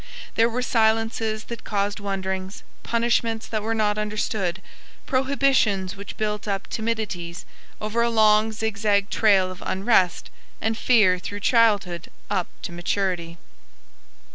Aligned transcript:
There 0.33 0.49
were 0.49 0.63
silences 0.63 1.43
that 1.43 1.63
caused 1.63 1.99
wonderings, 1.99 2.63
punishments 2.81 3.45
that 3.47 3.61
were 3.61 3.75
not 3.75 3.99
understood, 3.99 4.59
prohibitions 5.05 5.95
which 5.95 6.17
built 6.17 6.47
up 6.47 6.67
timidities, 6.71 7.45
over 7.79 8.01
a 8.01 8.09
long 8.09 8.51
zigzag 8.51 9.11
trail 9.11 9.51
of 9.51 9.61
unrest 9.63 10.31
and 10.59 10.75
fear 10.75 11.19
through 11.19 11.41
childhood 11.41 12.09
up 12.31 12.47
to 12.63 12.71
maturity. 12.71 13.37